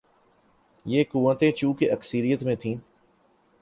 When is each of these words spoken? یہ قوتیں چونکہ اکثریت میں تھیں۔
یہ 0.85 1.03
قوتیں 1.11 1.51
چونکہ 1.51 1.91
اکثریت 1.91 2.43
میں 2.43 2.55
تھیں۔ 2.55 2.75